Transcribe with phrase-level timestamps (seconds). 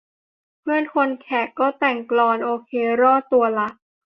[0.59, 3.67] เพื่อนคนแขกก็แต่งกลอน โอเครอดตัวละ